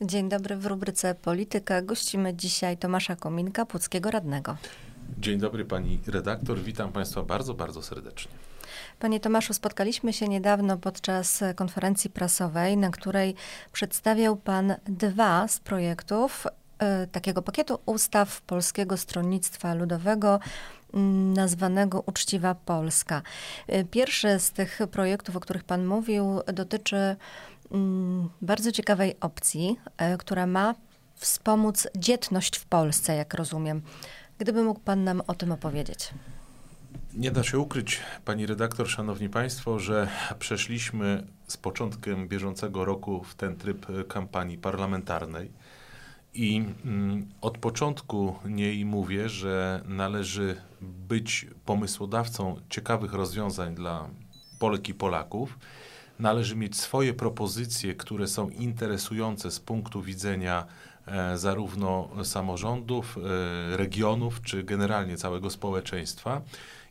[0.00, 1.82] Dzień dobry w rubryce Polityka.
[1.82, 4.56] Gościmy dzisiaj Tomasza Kominka, Puckiego Radnego.
[5.18, 8.32] Dzień dobry pani redaktor, witam państwa bardzo, bardzo serdecznie.
[8.98, 13.34] Panie Tomaszu, spotkaliśmy się niedawno podczas konferencji prasowej, na której
[13.72, 20.40] przedstawiał pan dwa z projektów y, takiego pakietu ustaw Polskiego Stronnictwa Ludowego
[21.34, 23.22] nazwanego Uczciwa Polska.
[23.72, 27.16] Y, pierwszy z tych projektów, o których Pan mówił, dotyczy mm,
[28.42, 29.76] bardzo ciekawej opcji,
[30.14, 30.74] y, która ma
[31.14, 33.82] wspomóc dzietność w Polsce, jak rozumiem.
[34.38, 36.10] Gdyby mógł Pan nam o tym opowiedzieć.
[37.14, 40.08] Nie da się ukryć, pani redaktor, szanowni państwo, że
[40.38, 45.50] przeszliśmy z początkiem bieżącego roku w ten tryb kampanii parlamentarnej.
[46.34, 54.08] I mm, od początku niej mówię, że należy być pomysłodawcą ciekawych rozwiązań dla
[54.58, 55.58] Polek i Polaków.
[56.18, 60.66] Należy mieć swoje propozycje, które są interesujące z punktu widzenia
[61.06, 66.42] e, zarówno samorządów, e, regionów, czy generalnie całego społeczeństwa.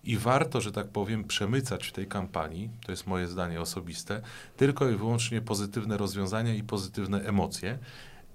[0.03, 4.21] I warto, że tak powiem, przemycać w tej kampanii, to jest moje zdanie osobiste,
[4.57, 7.79] tylko i wyłącznie pozytywne rozwiązania i pozytywne emocje.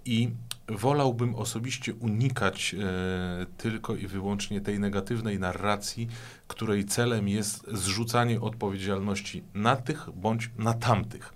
[0.05, 0.30] I
[0.69, 6.08] wolałbym osobiście unikać e, tylko i wyłącznie tej negatywnej narracji,
[6.47, 11.33] której celem jest zrzucanie odpowiedzialności na tych bądź na tamtych.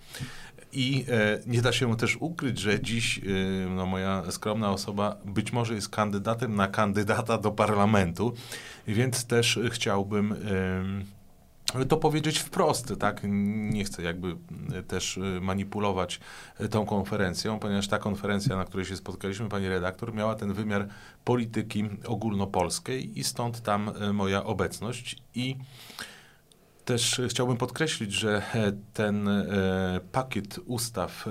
[0.71, 3.21] I e, nie da się też ukryć, że dziś e,
[3.69, 8.33] no, moja skromna osoba być może jest kandydatem na kandydata do parlamentu,
[8.87, 10.35] więc też chciałbym.
[11.89, 13.21] To powiedzieć wprost, tak?
[13.23, 14.35] Nie chcę jakby
[14.73, 16.19] e, też e, manipulować
[16.59, 20.87] e, tą konferencją, ponieważ ta konferencja, na której się spotkaliśmy, pani redaktor, miała ten wymiar
[21.25, 25.55] polityki ogólnopolskiej i stąd tam moja obecność i
[26.85, 28.41] też chciałbym podkreślić, że
[28.93, 29.29] ten
[30.11, 31.25] pakiet ustaw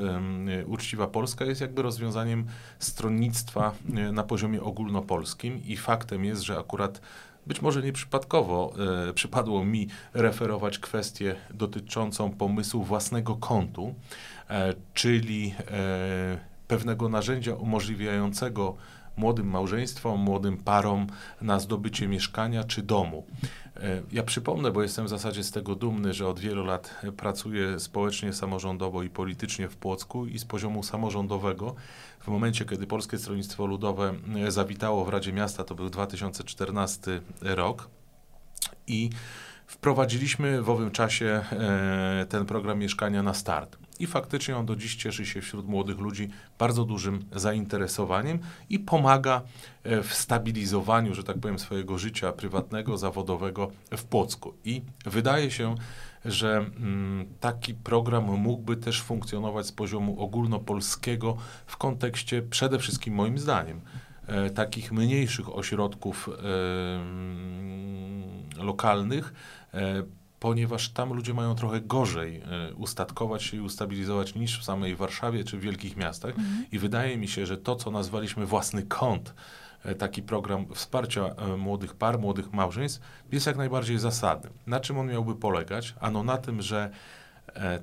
[0.67, 2.47] Uczciwa Polska jest jakby rozwiązaniem
[2.79, 3.75] stronnictwa
[4.13, 7.01] na poziomie ogólnopolskim i faktem jest, że akurat
[7.47, 8.75] być może nieprzypadkowo
[9.08, 13.95] e, przypadło mi referować kwestię dotyczącą pomysłu własnego kontu,
[14.51, 16.39] e, czyli e,
[16.69, 18.77] pewnego narzędzia umożliwiającego
[19.17, 21.07] młodym małżeństwom, młodym parom
[21.41, 23.27] na zdobycie mieszkania czy domu.
[23.83, 27.81] E, ja przypomnę, bo jestem w zasadzie z tego dumny, że od wielu lat pracuję
[27.81, 31.75] społecznie, samorządowo i politycznie w Płocku i z poziomu samorządowego.
[32.20, 34.15] W momencie, kiedy Polskie Stronnictwo Ludowe
[34.47, 37.89] e, zawitało w Radzie Miasta, to był 2014 rok
[38.87, 39.11] i
[39.67, 44.96] wprowadziliśmy w owym czasie e, ten program mieszkania na start i faktycznie on do dziś
[44.96, 48.39] cieszy się wśród młodych ludzi bardzo dużym zainteresowaniem
[48.70, 49.42] i pomaga
[49.83, 54.55] e, w stabilizowaniu, że tak powiem, swojego życia prywatnego, zawodowego w Płocku.
[54.64, 55.74] I wydaje się,
[56.24, 61.36] że mm, taki program mógłby też funkcjonować z poziomu ogólnopolskiego
[61.67, 63.80] w kontekście przede wszystkim moim zdaniem
[64.27, 66.33] e, takich mniejszych ośrodków e,
[68.64, 69.33] lokalnych,
[70.42, 75.45] ponieważ tam ludzie mają trochę gorzej e, ustatkować się i ustabilizować niż w samej Warszawie
[75.45, 76.39] czy w wielkich miastach.
[76.39, 76.67] Mhm.
[76.73, 79.35] I wydaje mi się, że to, co nazwaliśmy własny kąt,
[79.85, 83.01] e, taki program wsparcia e, młodych par, młodych małżeństw,
[83.33, 84.51] jest jak najbardziej zasadny.
[84.67, 85.95] Na czym on miałby polegać?
[86.01, 86.91] Ano na tym, że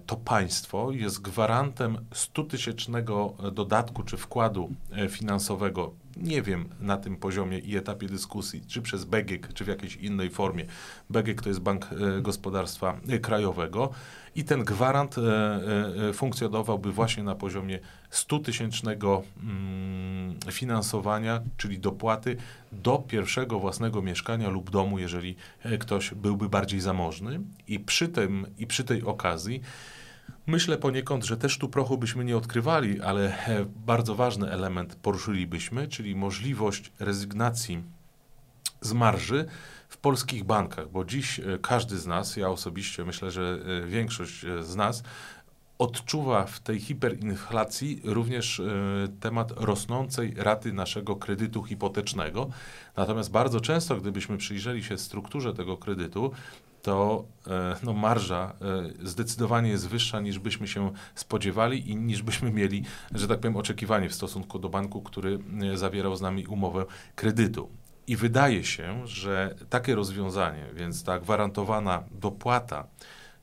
[0.06, 4.70] to państwo jest gwarantem 100-tysięcznego dodatku czy wkładu
[5.10, 9.96] finansowego nie wiem na tym poziomie i etapie dyskusji, czy przez BGK, czy w jakiejś
[9.96, 10.66] innej formie.
[11.10, 13.90] BGK to jest Bank e, Gospodarstwa Krajowego
[14.36, 15.22] i ten gwarant e,
[16.10, 17.80] e, funkcjonowałby właśnie na poziomie
[18.12, 22.38] 100-tysięcznego mm, finansowania, czyli dopłaty
[22.72, 25.36] do pierwszego własnego mieszkania lub domu, jeżeli
[25.80, 27.40] ktoś byłby bardziej zamożny.
[27.68, 29.62] I przy tym i przy tej okazji
[30.48, 35.88] Myślę poniekąd, że też tu prochu byśmy nie odkrywali, ale e, bardzo ważny element poruszylibyśmy,
[35.88, 37.84] czyli możliwość rezygnacji
[38.82, 39.46] z marży
[39.90, 44.46] w polskich bankach, bo dziś e, każdy z nas, ja osobiście myślę, że e, większość
[44.62, 45.04] z nas
[45.78, 48.62] odczuwa w tej hiperinflacji również
[49.20, 52.50] temat rosnącej raty naszego kredytu hipotecznego.
[52.98, 56.32] Natomiast bardzo często, gdybyśmy przyjrzeli się strukturze tego kredytu,
[56.82, 58.54] to e, no, marża
[59.02, 62.84] e, zdecydowanie jest wyższa niż byśmy się spodziewali i niż byśmy mieli,
[63.16, 65.40] że tak powiem, oczekiwanie w stosunku do banku, który
[65.74, 66.86] e, zawierał z nami umowę
[67.16, 67.70] kredytu.
[68.08, 72.88] I wydaje się, że takie rozwiązanie, więc ta gwarantowana dopłata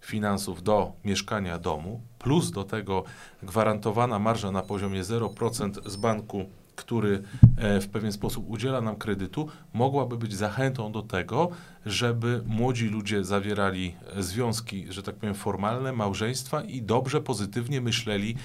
[0.01, 3.05] finansów do mieszkania domu, plus do tego
[3.43, 7.23] gwarantowana marża na poziomie 0% z banku który
[7.59, 11.51] w pewien sposób udziela nam kredytu, mogłaby być zachętą do tego,
[11.87, 18.37] żeby młodzi ludzie zawierali związki, że tak powiem, formalne, małżeństwa i dobrze, pozytywnie myśleli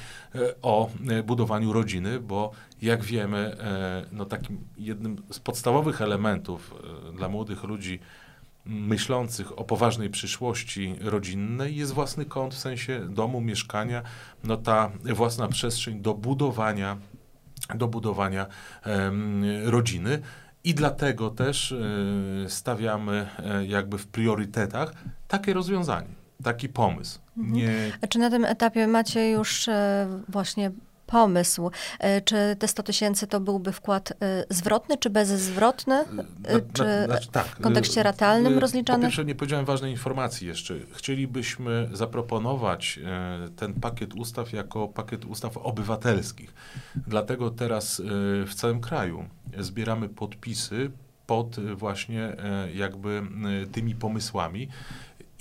[0.62, 0.90] o
[1.26, 2.52] budowaniu rodziny, bo
[2.82, 3.58] jak wiemy,
[4.12, 6.76] no takim jednym z podstawowych elementów
[7.16, 8.00] dla młodych ludzi,
[8.66, 14.02] myślących o poważnej przyszłości rodzinnej jest własny kąt w sensie domu, mieszkania,
[14.44, 16.98] no ta własna przestrzeń do budowania,
[17.76, 18.46] do budowania
[19.66, 20.22] rodziny.
[20.64, 24.94] I dlatego też e, stawiamy e, jakby w priorytetach
[25.28, 26.08] takie rozwiązanie,
[26.44, 27.20] taki pomysł.
[27.38, 27.56] Mhm.
[27.56, 27.92] Nie...
[28.10, 30.72] Czy na tym etapie macie już e, właśnie
[31.12, 31.72] pomysł.
[32.00, 35.96] E, czy te 100 tysięcy to byłby wkład e, zwrotny, czy bezzwrotny?
[35.96, 36.06] E,
[36.74, 37.46] czy znaczy, tak.
[37.46, 39.00] w kontekście ratalnym rozliczany?
[39.00, 40.76] Po pierwsze, nie powiedziałem ważnej informacji jeszcze.
[40.94, 43.00] Chcielibyśmy zaproponować
[43.56, 46.54] ten pakiet ustaw jako pakiet ustaw obywatelskich.
[47.08, 48.02] Dlatego teraz
[48.46, 49.26] w całym kraju
[49.58, 50.92] zbieramy podpisy
[51.28, 52.36] pod właśnie
[52.74, 53.22] jakby
[53.72, 54.68] tymi pomysłami.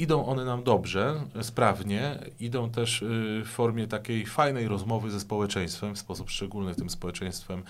[0.00, 5.94] Idą one nam dobrze, sprawnie, idą też y, w formie takiej fajnej rozmowy ze społeczeństwem,
[5.94, 7.62] w sposób szczególny tym społeczeństwem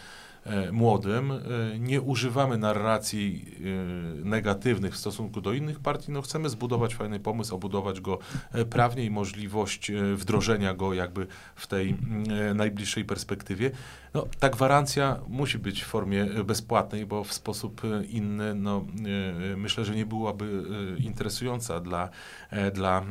[0.44, 1.32] E, młodym.
[1.32, 1.38] E,
[1.78, 3.44] nie używamy narracji
[4.24, 6.12] e, negatywnych w stosunku do innych partii.
[6.12, 8.18] No chcemy zbudować fajny pomysł, obudować go
[8.70, 11.96] prawnie i możliwość wdrożenia go jakby w tej
[12.54, 13.70] najbliższej perspektywie.
[14.14, 18.86] No, ta gwarancja musi być w formie bezpłatnej, bo w sposób inny no,
[19.56, 20.62] myślę, że nie byłaby
[20.98, 22.08] interesująca dla,
[22.72, 23.02] dla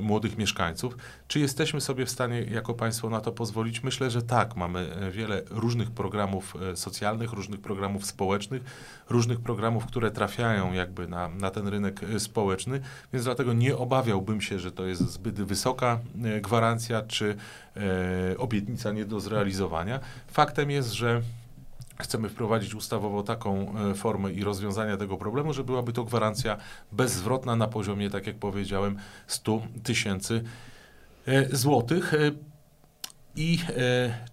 [0.00, 0.96] młodych mieszkańców.
[1.28, 3.82] Czy jesteśmy sobie w stanie jako państwo na to pozwolić?
[3.82, 4.56] Myślę, że tak.
[4.56, 8.62] Mamy wiele różnych programów e, socjalnych, różnych programów społecznych,
[9.10, 12.80] różnych programów, które trafiają jakby na, na ten rynek e, społeczny,
[13.12, 17.36] więc dlatego nie obawiałbym się, że to jest zbyt wysoka e, gwarancja czy
[17.76, 20.00] e, obietnica nie do zrealizowania.
[20.26, 21.22] Faktem jest, że
[22.02, 26.56] chcemy wprowadzić ustawowo taką formę i rozwiązania tego problemu, że byłaby to gwarancja
[26.92, 28.96] bezzwrotna na poziomie, tak jak powiedziałem,
[29.26, 30.44] 100 tysięcy
[31.52, 32.12] złotych.
[33.36, 33.58] I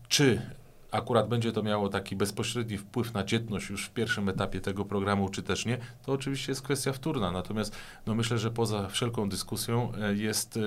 [0.07, 0.41] czy
[0.91, 5.29] akurat będzie to miało taki bezpośredni wpływ na dzietność już w pierwszym etapie tego programu,
[5.29, 7.31] czy też nie, to oczywiście jest kwestia wtórna.
[7.31, 7.75] Natomiast
[8.05, 10.59] no myślę, że poza wszelką dyskusją e, jest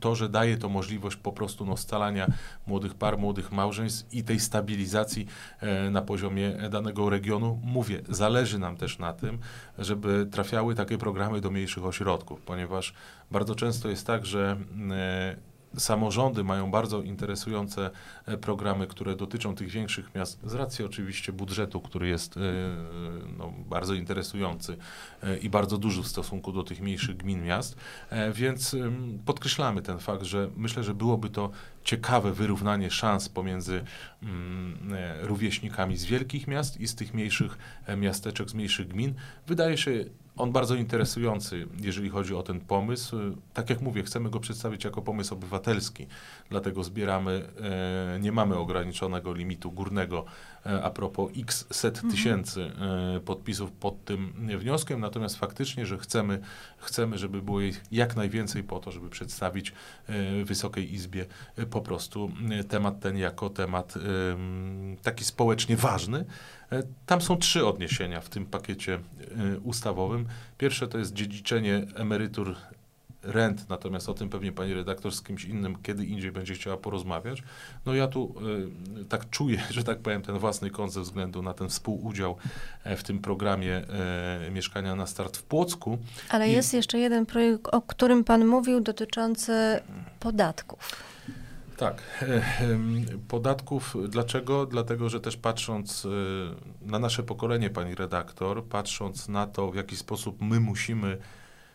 [0.00, 2.26] to, że daje to możliwość po prostu no, scalania
[2.66, 5.26] młodych par, młodych małżeństw i tej stabilizacji
[5.60, 7.60] e, na poziomie danego regionu.
[7.64, 9.38] Mówię, zależy nam też na tym,
[9.78, 12.94] żeby trafiały takie programy do mniejszych ośrodków, ponieważ
[13.30, 14.56] bardzo często jest tak, że
[14.90, 17.90] e, samorządy mają bardzo interesujące
[18.26, 22.40] e, programy, które dotyczą tych większych miast, z racji oczywiście budżetu, który jest e,
[23.38, 24.76] no, bardzo interesujący
[25.22, 27.76] e, i bardzo duży w stosunku do tych mniejszych gmin, miast.
[28.32, 28.76] Więc
[29.24, 31.50] podkreślamy ten fakt, że myślę, że byłoby to
[31.84, 33.84] ciekawe wyrównanie szans pomiędzy
[34.22, 37.58] mm, rówieśnikami z wielkich miast i z tych mniejszych
[37.96, 39.14] miasteczek, z mniejszych gmin.
[39.46, 40.04] Wydaje się
[40.36, 43.16] on bardzo interesujący, jeżeli chodzi o ten pomysł.
[43.54, 46.06] Tak jak mówię, chcemy go przedstawić jako pomysł obywatelski,
[46.50, 47.48] dlatego zbieramy,
[48.16, 50.24] e, nie mamy ograniczonego limitu górnego
[50.66, 52.12] e, a propos x set mhm.
[52.12, 52.72] tysięcy
[53.16, 56.40] e, podpisów pod tym wnioskiem, natomiast faktycznie, że chcemy,
[56.84, 59.72] chcemy, żeby było ich jak najwięcej po to, żeby przedstawić
[60.44, 61.26] Wysokiej Izbie
[61.70, 62.30] po prostu
[62.68, 63.94] temat ten jako temat
[65.02, 66.24] taki społecznie ważny,
[66.74, 69.00] E, tam są trzy odniesienia w tym pakiecie e,
[69.58, 70.26] ustawowym.
[70.58, 72.56] Pierwsze to jest dziedziczenie emerytur
[73.24, 77.42] rent, natomiast o tym pewnie pani redaktor z kimś innym kiedy indziej będzie chciała porozmawiać.
[77.86, 78.34] No ja tu
[79.00, 82.36] y, tak czuję, że tak powiem, ten własny kąt ze względu na ten współudział
[82.84, 83.82] w tym programie
[84.46, 85.98] y, Mieszkania na Start w Płocku.
[86.28, 86.52] Ale I...
[86.52, 89.52] jest jeszcze jeden projekt, o którym pan mówił, dotyczący
[90.20, 91.14] podatków.
[91.76, 92.02] Tak.
[92.22, 92.42] E,
[93.28, 93.96] podatków.
[94.08, 94.66] Dlaczego?
[94.66, 96.08] Dlatego, że też patrząc e,
[96.86, 101.18] na nasze pokolenie, pani redaktor, patrząc na to, w jaki sposób my musimy,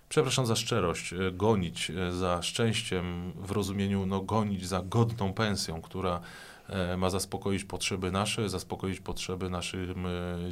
[0.09, 6.19] przepraszam za szczerość, e, gonić za szczęściem w rozumieniu, no gonić za godną pensją, która
[6.97, 10.05] ma zaspokoić potrzeby nasze, zaspokoić potrzeby naszym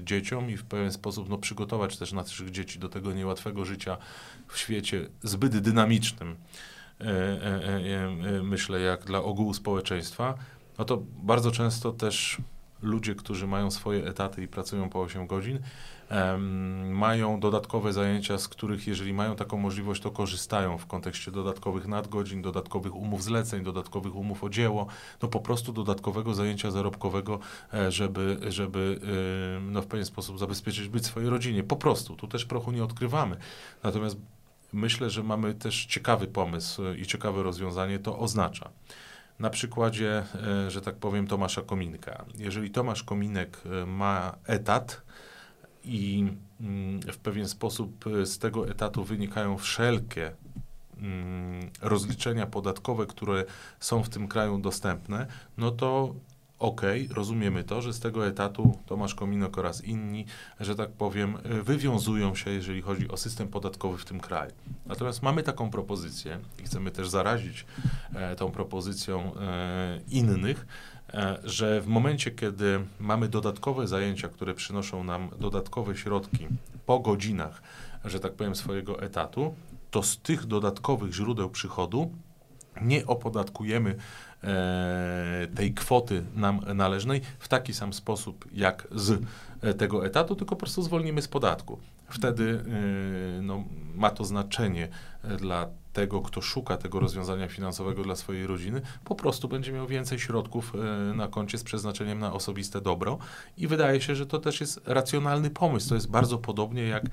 [0.03, 3.97] dzieciom i w pewien sposób no, przygotować też naszych dzieci do tego niełatwego życia
[4.47, 6.35] w świecie zbyt dynamicznym.
[7.01, 10.37] E, e, e, myślę, jak dla ogółu społeczeństwa,
[10.77, 12.37] no to bardzo często też
[12.81, 15.60] ludzie, którzy mają swoje etaty i pracują po 8 godzin,
[16.89, 22.41] mają dodatkowe zajęcia, z których jeżeli mają taką możliwość, to korzystają w kontekście dodatkowych nadgodzin,
[22.41, 24.88] dodatkowych umów zleceń, dodatkowych umów o dzieło,
[25.22, 27.39] no po prostu dodatkowego zajęcia zarobkowego,
[27.89, 29.00] żeby, żeby
[29.62, 31.63] no w pewien sposób zabezpieczyć być swojej rodzinie.
[31.63, 33.38] Po prostu, tu też prochu nie odkrywamy.
[33.84, 34.17] Natomiast
[34.74, 38.69] myślę, że mamy też ciekawy pomysł i ciekawe rozwiązanie, to oznacza.
[39.39, 40.24] Na przykładzie,
[40.67, 42.25] że tak powiem, Tomasza Kominka.
[42.38, 45.01] Jeżeli Tomasz Kominek ma etat
[45.84, 46.27] i
[46.62, 50.32] mm, w pewien sposób z tego etatu wynikają wszelkie
[50.98, 53.46] mm, rozliczenia podatkowe, które
[53.79, 55.27] są w tym kraju dostępne,
[55.58, 56.13] no to
[56.59, 60.25] okay, rozumiemy to, że z tego etatu Tomasz Kominok oraz inni,
[60.59, 64.51] że tak powiem, wywiązują się, jeżeli chodzi o system podatkowy w tym kraju.
[64.85, 67.65] Natomiast mamy taką propozycję i chcemy też zarazić
[68.15, 70.67] e, tą propozycją e, innych,
[71.13, 76.47] e, że w momencie, kiedy mamy dodatkowe zajęcia, które przynoszą nam dodatkowe środki
[76.85, 77.61] po godzinach,
[78.05, 79.55] że tak powiem, swojego etatu,
[79.91, 82.11] to z tych dodatkowych źródeł przychodu
[82.81, 83.96] nie opodatkujemy
[84.43, 89.22] e, tej kwoty nam należnej w taki sam sposób jak z
[89.62, 91.79] e, tego etatu, tylko po prostu zwolnimy z podatku.
[92.10, 92.63] Wtedy
[93.39, 93.63] e, no,
[93.96, 94.88] ma to znaczenie
[95.38, 100.19] dla tego, kto szuka tego rozwiązania finansowego dla swojej rodziny, po prostu będzie miał więcej
[100.19, 100.74] środków
[101.15, 103.17] na koncie z przeznaczeniem na osobiste dobro
[103.57, 105.89] i wydaje się, że to też jest racjonalny pomysł.
[105.89, 107.03] To jest bardzo podobnie jak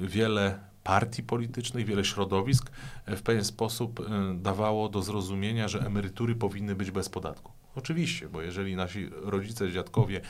[0.00, 2.70] wiele partii politycznych, wiele środowisk
[3.06, 4.04] e, w pewien sposób e,
[4.34, 7.52] dawało do zrozumienia, że emerytury powinny być bez podatku.
[7.76, 10.20] Oczywiście, bo jeżeli nasi rodzice, dziadkowie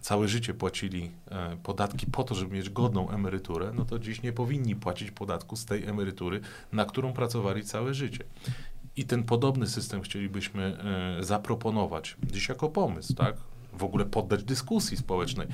[0.00, 4.32] całe życie płacili e, podatki po to, żeby mieć godną emeryturę, no to dziś nie
[4.32, 6.40] powinni płacić podatku z tej emerytury,
[6.72, 8.24] na którą pracowali całe życie.
[8.96, 10.78] I ten podobny system chcielibyśmy
[11.20, 13.36] zaproponować dziś jako pomysł, tak?
[13.72, 15.46] w ogóle poddać dyskusji społecznej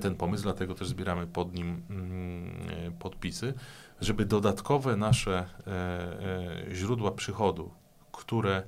[0.00, 3.54] ten pomysł, dlatego też zbieramy pod nim mm, podpisy,
[4.00, 5.70] żeby dodatkowe nasze e,
[6.70, 7.70] e, źródła przychodu,
[8.12, 8.62] które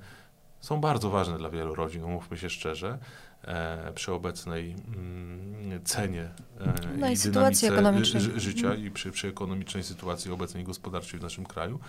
[0.59, 2.99] są bardzo ważne dla wielu rodzin, umówmy się szczerze,
[3.43, 6.29] e, przy obecnej mm, cenie
[6.97, 8.85] no i, i sytuacji ekonomicznej życia mhm.
[8.85, 11.79] i przy, przy ekonomicznej sytuacji obecnej gospodarczej w naszym kraju,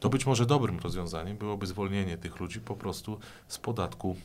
[0.00, 4.16] to być może dobrym rozwiązaniem byłoby zwolnienie tych ludzi po prostu z podatku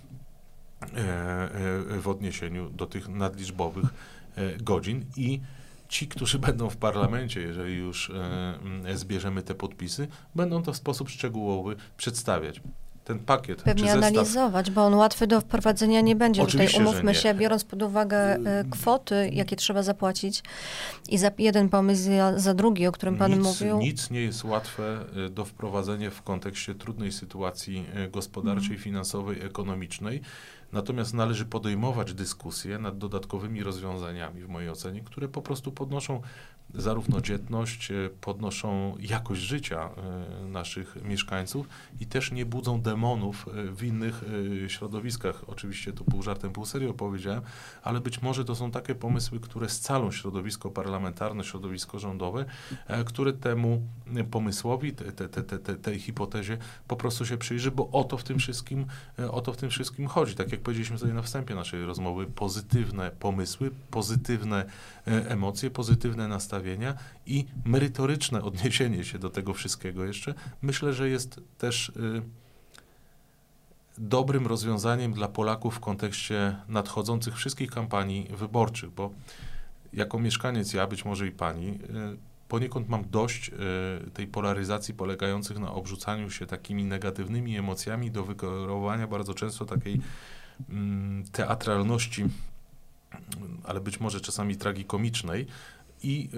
[2.00, 3.86] w odniesieniu do tych nadliczbowych
[4.58, 5.41] godzin i
[5.96, 8.10] ci, którzy będą w parlamencie, jeżeli już
[8.86, 12.62] e, zbierzemy te podpisy, będą to w sposób szczegółowy przedstawiać
[13.06, 13.62] ten pakiet.
[13.62, 16.44] Pewnie analizować, bo on łatwy do wprowadzenia nie będzie.
[16.44, 20.44] Oczywiście, Tutaj umówmy się, biorąc pod uwagę e, kwoty, jakie trzeba zapłacić
[21.10, 23.78] i za jeden pomysł, za, drugi, o którym Pan nic, mówił.
[23.78, 28.80] Nic nie jest łatwe e, do wprowadzenia w kontekście trudnej sytuacji e, gospodarczej, mm.
[28.80, 30.22] finansowej, ekonomicznej.
[30.75, 36.22] Natomiast należy podejmować dyskusje nad dodatkowymi rozwiązaniami, w mojej ocenie, które po prostu podnoszą
[36.77, 43.72] zarówno dzietność, e, podnoszą jakość życia e, naszych mieszkańców i też nie budzą demonów e,
[43.72, 44.24] w innych
[44.67, 45.44] środowiskach.
[45.48, 47.41] Oczywiście tu pół żartem, pół serio powiedziałem,
[47.84, 52.46] ale być może to są takie pomysły, które scalą środowisko parlamentarne, środowisko rządowe,
[53.05, 53.82] które temu
[54.32, 58.39] pomysłowi, te, te, te, tej hipotezie po prostu się przyjrzy, bo o to w tym
[58.39, 58.86] wszystkim,
[59.32, 60.36] o to w tym wszystkim chodzi.
[60.36, 64.65] Tak jak powiedzieliśmy sobie na wstępie naszej rozmowy, pozytywne pomysły, pozytywne
[65.05, 66.94] emocje, pozytywne nastawienie nastawienia
[67.26, 72.22] i merytoryczne odniesienie się do tego wszystkiego jeszcze, myślę, że jest też y,
[73.98, 79.12] dobrym rozwiązaniem dla Polaków w kontekście nadchodzących wszystkich kampanii wyborczych, bo
[79.94, 81.78] jako mieszkaniec ja, być może i pani, y,
[82.48, 89.08] poniekąd mam dość y, tej polaryzacji polegających na obrzucaniu się takimi negatywnymi emocjami do wykreowania
[89.08, 90.02] bardzo często takiej
[90.70, 92.26] mm, teatralności,
[93.64, 95.48] ale być może czasami tragikomicznej,
[96.06, 96.30] i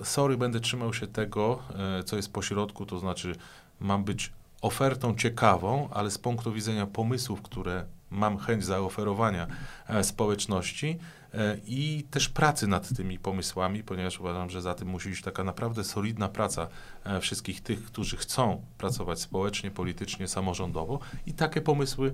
[0.00, 1.62] y, sorry, będę trzymał się tego,
[2.00, 3.36] y, co jest po środku, to znaczy
[3.80, 9.46] mam być ofertą ciekawą, ale z punktu widzenia pomysłów, które mam chęć zaoferowania
[9.88, 10.98] e, społeczności
[11.34, 15.44] e, i też pracy nad tymi pomysłami, ponieważ uważam, że za tym musi iść taka
[15.44, 16.68] naprawdę solidna praca
[17.04, 20.98] e, wszystkich tych, którzy chcą pracować społecznie, politycznie, samorządowo.
[21.26, 22.12] I takie pomysły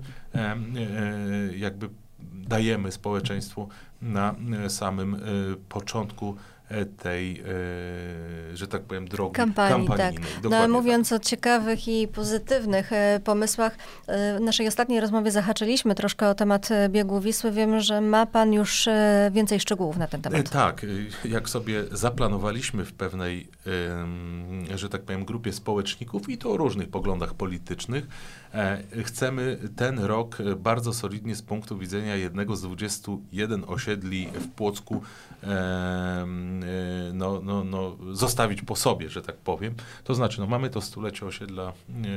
[1.55, 1.89] jakby
[2.33, 3.69] dajemy społeczeństwu
[4.01, 5.19] na e, samym e,
[5.69, 6.35] początku
[6.69, 7.43] e, tej,
[8.53, 9.87] że tak powiem, drogi kampanii.
[9.87, 10.15] Tak.
[10.43, 11.21] No, ale mówiąc tak.
[11.21, 12.91] o ciekawych i pozytywnych
[13.23, 13.77] pomysłach,
[14.07, 17.51] w naszej ostatniej rozmowie zahaczyliśmy troszkę o temat biegu Wisły.
[17.51, 18.89] Wiem, że ma pan już
[19.31, 20.49] więcej szczegółów na ten temat.
[20.49, 20.85] Tak,
[21.25, 23.47] jak sobie zaplanowaliśmy w pewnej,
[24.75, 28.07] że tak powiem, grupie społeczników i to o różnych poglądach politycznych,
[29.05, 35.01] chcemy ten rok bardzo solidnie z punktu widzenia jednego z 21 osiedli w Płocku
[35.43, 36.25] e, e,
[37.13, 39.75] no, no, no, zostawić po sobie, że tak powiem.
[40.03, 41.73] To znaczy, no, mamy to stulecie osiedla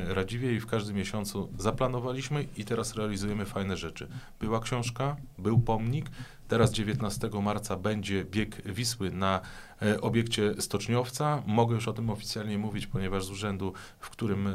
[0.07, 4.07] Radziwie i w każdym miesiącu zaplanowaliśmy i teraz realizujemy fajne rzeczy.
[4.39, 6.05] Była książka, był pomnik,
[6.53, 9.41] Teraz 19 marca będzie bieg Wisły na
[9.81, 11.43] e, obiekcie Stoczniowca.
[11.45, 14.51] Mogę już o tym oficjalnie mówić, ponieważ z urzędu, w którym e,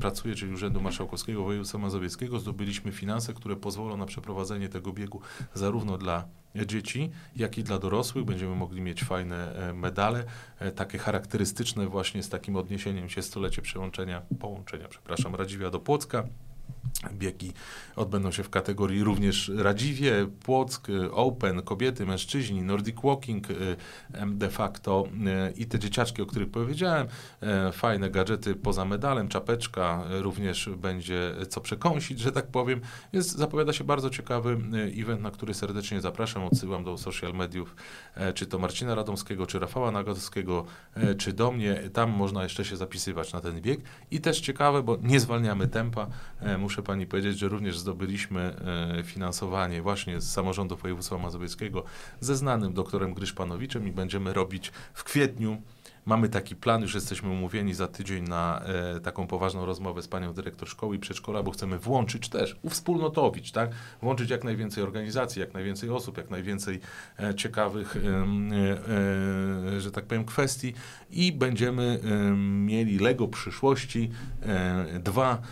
[0.00, 5.20] pracuję, czyli Urzędu Marszałkowskiego Województwa Mazowieckiego, zdobyliśmy finanse, które pozwolą na przeprowadzenie tego biegu
[5.54, 6.24] zarówno dla
[6.66, 8.24] dzieci, jak i dla dorosłych.
[8.24, 10.24] Będziemy mogli mieć fajne e, medale,
[10.76, 16.24] takie charakterystyczne właśnie z takim odniesieniem się stulecie przełączenia, połączenia, przepraszam, Radziwia do Płocka.
[17.12, 17.52] Biegi
[17.96, 23.46] odbędą się w kategorii również Radziwie, Płock, Open, kobiety, mężczyźni, Nordic Walking
[24.26, 25.04] de facto
[25.56, 27.06] i te dzieciaczki, o których powiedziałem,
[27.40, 32.80] e, fajne gadżety poza medalem, czapeczka, również będzie co przekąsić, że tak powiem.
[33.12, 37.76] Jest, zapowiada się bardzo ciekawy e, event, na który serdecznie zapraszam, odsyłam do social mediów,
[38.14, 40.64] e, czy to Marcina Radomskiego, czy Rafała Nagodowskiego,
[41.18, 41.82] czy do mnie.
[41.92, 43.80] Tam można jeszcze się zapisywać na ten bieg.
[44.10, 46.06] I też ciekawe, bo nie zwalniamy tempa,
[46.58, 48.40] muszę Pani powiedzieć, że również zdobyliśmy
[48.98, 51.84] e, finansowanie właśnie z samorządu województwa mazowieckiego
[52.20, 55.62] ze znanym doktorem Gryszpanowiczem i będziemy robić w kwietniu
[56.06, 60.32] Mamy taki plan, już jesteśmy umówieni za tydzień na e, taką poważną rozmowę z panią
[60.32, 63.70] dyrektor szkoły i przedszkola, bo chcemy włączyć też, uwspólnotowić, tak?
[64.02, 66.80] Włączyć jak najwięcej organizacji, jak najwięcej osób, jak najwięcej
[67.18, 68.00] e, ciekawych, e,
[69.76, 70.74] e że tak powiem, kwestii
[71.10, 74.10] i będziemy e, mieli Lego przyszłości
[74.42, 75.42] e, dwa,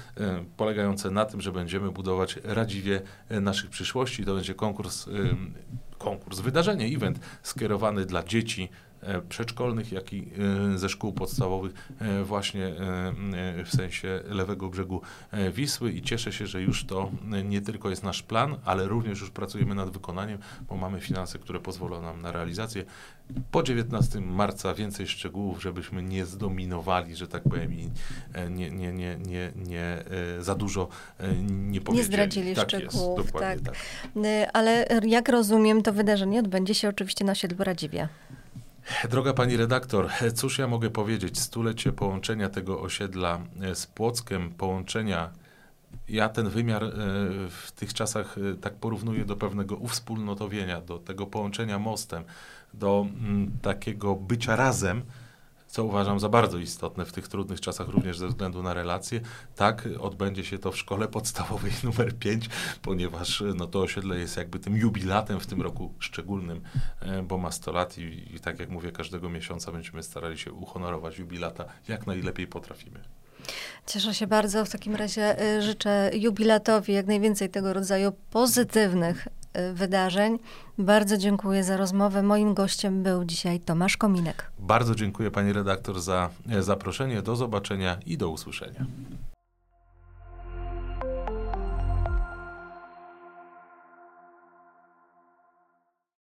[0.56, 4.24] polegające na tym, że będziemy budować radziwie naszych przyszłości.
[4.24, 5.08] To będzie konkurs
[5.98, 8.89] konkurs, wydarzenie, event skierowany dla dzieci E,
[9.28, 10.28] przedszkolnych, jak i
[10.74, 12.72] e, ze szkół podstawowych e, właśnie
[13.64, 15.02] w sensie lewego brzegu
[15.52, 17.10] Wisły i cieszę się, że już to
[17.44, 20.38] nie tylko jest nasz plan, ale również już pracujemy nad wykonaniem,
[20.68, 22.84] bo mamy finanse, które pozwolą nam na realizację.
[23.50, 27.90] Po 19 marca więcej szczegółów, żebyśmy nie zdominowali, że tak powiem, i
[28.50, 30.04] nie, nie, nie, nie, nie
[30.40, 30.88] za dużo
[31.50, 31.96] nie powiedzieli.
[31.96, 33.60] Nie zdradzili tak szczegółów, jest, tak.
[33.60, 33.74] tak.
[34.52, 38.08] Ale jak rozumiem, to wydarzenie odbędzie się oczywiście na osiedlu Radziwia.
[39.10, 41.40] Droga pani redaktor, cóż ja mogę powiedzieć?
[41.40, 45.30] Stulecie połączenia tego osiedla e, z Płockiem, połączenia.
[46.08, 46.88] Ja ten wymiar e,
[47.50, 52.24] w tych czasach e, tak porównuję do pewnego uwspólnotowienia, do tego połączenia mostem,
[52.74, 55.02] do mm, takiego bycia razem
[55.70, 59.20] co uważam za bardzo istotne w tych trudnych czasach, również ze względu na relacje.
[59.56, 62.48] Tak, odbędzie się to w szkole podstawowej numer 5,
[62.82, 66.60] ponieważ no, to osiedle jest jakby tym jubilatem w tym roku szczególnym,
[67.00, 70.52] e, bo ma 100 lat i, i tak jak mówię, każdego miesiąca będziemy starali się
[70.52, 73.00] uhonorować jubilata jak najlepiej potrafimy.
[73.86, 74.64] Cieszę się bardzo.
[74.64, 79.28] W takim razie y, życzę jubilatowi jak najwięcej tego rodzaju pozytywnych
[79.74, 80.38] wydarzeń.
[80.78, 82.22] Bardzo dziękuję za rozmowę.
[82.22, 84.50] Moim gościem był dzisiaj Tomasz Kominek.
[84.58, 87.22] Bardzo dziękuję pani redaktor za e, zaproszenie.
[87.22, 88.86] Do zobaczenia i do usłyszenia.